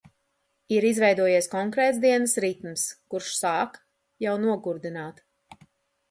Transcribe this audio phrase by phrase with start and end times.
[0.75, 3.77] Ir izveidojies konkrēts dienas ritms, kurš sāk
[4.25, 5.21] jau nogurdināt.